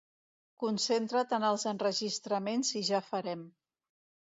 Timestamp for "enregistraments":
1.75-2.77